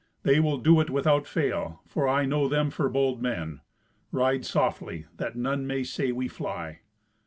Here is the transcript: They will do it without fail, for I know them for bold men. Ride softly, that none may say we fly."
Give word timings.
They 0.23 0.39
will 0.39 0.57
do 0.57 0.81
it 0.81 0.89
without 0.89 1.27
fail, 1.27 1.83
for 1.85 2.07
I 2.09 2.25
know 2.25 2.47
them 2.49 2.71
for 2.71 2.89
bold 2.89 3.21
men. 3.21 3.61
Ride 4.11 4.47
softly, 4.47 5.05
that 5.17 5.35
none 5.35 5.67
may 5.67 5.83
say 5.83 6.11
we 6.11 6.27
fly." 6.27 6.79